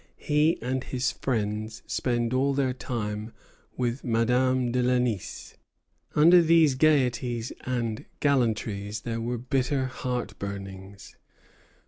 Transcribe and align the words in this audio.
He 0.17 0.59
and 0.63 0.83
his 0.83 1.11
friends 1.11 1.83
spend 1.85 2.33
all 2.33 2.55
their 2.55 2.73
time 2.73 3.33
with 3.77 4.03
Madame 4.03 4.71
de 4.71 4.81
Lenisse." 4.81 5.57
Under 6.15 6.41
these 6.41 6.73
gayeties 6.73 7.51
and 7.67 8.05
gallantries 8.19 9.01
there 9.01 9.21
were 9.21 9.37
bitter 9.37 9.85
heart 9.85 10.39
burnings. 10.39 11.17